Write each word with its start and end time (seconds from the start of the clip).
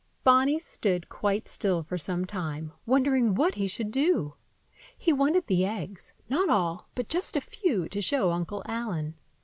Bonny 0.23 0.57
stood 0.57 1.09
quite 1.09 1.47
still 1.47 1.83
for 1.83 1.95
some 1.95 2.25
time, 2.25 2.71
wondering 2.87 3.35
what 3.35 3.53
he 3.53 3.67
should 3.67 3.91
do. 3.91 4.33
He 4.97 5.13
wanted 5.13 5.45
the 5.45 5.63
eggs,—not 5.63 6.49
all, 6.49 6.89
but 6.95 7.07
just 7.07 7.35
a 7.35 7.39
few, 7.41 7.87
to 7.89 8.01
show 8.01 8.31
Uncle 8.31 8.63
Allen. 8.65 9.13